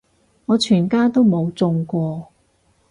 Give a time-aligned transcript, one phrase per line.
[0.47, 2.27] 我全家都冇中過